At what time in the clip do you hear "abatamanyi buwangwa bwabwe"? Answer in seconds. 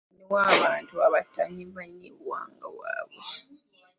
1.07-3.23